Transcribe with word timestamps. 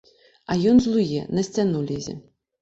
А 0.53 0.55
ён 0.71 0.81
злуе, 0.85 1.19
на 1.41 1.45
сцяну 1.49 1.83
лезе. 1.93 2.17